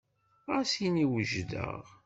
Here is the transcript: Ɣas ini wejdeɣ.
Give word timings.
Ɣas 0.51 0.73
ini 0.85 1.05
wejdeɣ. 1.11 1.83